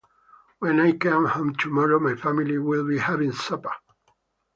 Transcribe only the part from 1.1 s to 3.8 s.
home tomorrow, my family will be having supper.